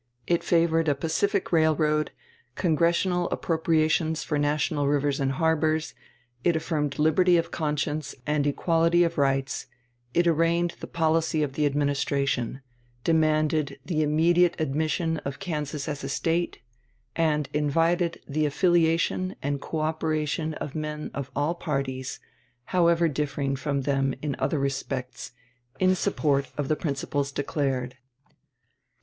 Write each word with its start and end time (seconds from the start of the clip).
It 0.25 0.43
favored 0.43 0.87
a 0.87 0.95
Pacific 0.95 1.51
railroad, 1.51 2.09
congressional 2.55 3.29
appropriations 3.29 4.23
for 4.23 4.39
national 4.39 4.87
rivers 4.87 5.19
and 5.19 5.33
harbors; 5.33 5.93
it 6.43 6.55
affirmed 6.55 6.97
liberty 6.97 7.37
of 7.37 7.51
conscience 7.51 8.15
and 8.25 8.47
equality 8.47 9.03
of 9.03 9.19
rights; 9.19 9.67
it 10.15 10.25
arraigned 10.25 10.73
the 10.79 10.87
policy 10.87 11.43
of 11.43 11.53
the 11.53 11.67
Administration; 11.67 12.63
demanded 13.03 13.77
the 13.85 14.01
immediate 14.01 14.55
admission 14.57 15.17
of 15.17 15.37
Kansas 15.37 15.87
as 15.87 16.03
a 16.03 16.09
State, 16.09 16.61
and 17.15 17.47
invited 17.53 18.23
"the 18.27 18.47
affiliation 18.47 19.35
and 19.43 19.61
coöperation 19.61 20.55
of 20.55 20.73
men 20.73 21.11
of 21.13 21.29
all 21.35 21.53
parties, 21.53 22.19
however 22.73 23.07
differing 23.07 23.55
from 23.55 23.81
them 23.83 24.15
in 24.23 24.35
other 24.39 24.57
respects, 24.57 25.33
in 25.79 25.93
support 25.93 26.47
of 26.57 26.69
the 26.69 26.75
principles 26.75 27.31
declared." 27.31 27.97